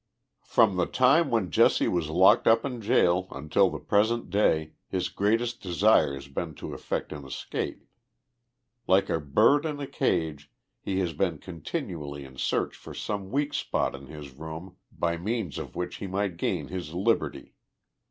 From 0.47 0.77
the 0.77 0.87
time 0.87 1.29
'when 1.29 1.51
Jesse 1.51 1.87
was 1.87 2.09
locked 2.09 2.47
up 2.47 2.65
in 2.65 2.81
jail 2.81 3.27
until 3.29 3.69
the 3.69 3.77
present 3.77 4.31
day 4.31 4.71
his 4.87 5.09
greatest 5.09 5.61
desire 5.61 6.15
has 6.15 6.27
been 6.27 6.55
to 6.55 6.73
effect 6.73 7.13
an 7.13 7.23
escape. 7.23 7.83
Like 8.87 9.11
a 9.11 9.19
bird 9.19 9.63
in 9.63 9.79
a 9.79 9.85
cage, 9.85 10.51
he 10.79 10.97
has 11.01 11.13
been 11.13 11.37
continually 11.37 12.23
in 12.25 12.39
search 12.39 12.75
for 12.75 12.95
some 12.95 13.29
weak 13.29 13.53
spot 13.53 13.93
in 13.93 14.07
his 14.07 14.31
room 14.31 14.75
by 14.91 15.17
means 15.17 15.59
of 15.59 15.75
which 15.75 15.97
he 15.97 16.07
might 16.07 16.37
gain 16.37 16.69
his 16.69 16.95
liberty. 16.95 17.53